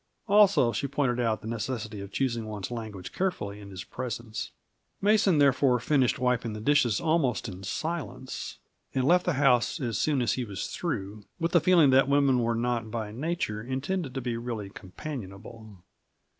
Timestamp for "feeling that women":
11.61-12.39